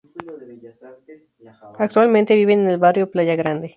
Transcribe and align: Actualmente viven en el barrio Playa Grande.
Actualmente 1.77 2.33
viven 2.33 2.61
en 2.61 2.71
el 2.71 2.79
barrio 2.79 3.11
Playa 3.11 3.35
Grande. 3.35 3.69